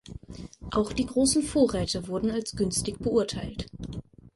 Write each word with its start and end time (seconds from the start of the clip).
Auch 0.71 0.93
die 0.93 1.05
großen 1.05 1.43
Vorräte 1.43 2.07
wurden 2.07 2.31
als 2.31 2.53
günstig 2.55 2.97
beurteilt. 2.97 3.67